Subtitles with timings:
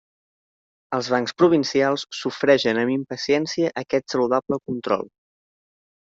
[0.97, 5.05] Els bancs provincials sofreixen amb impaciència aquest saludable control.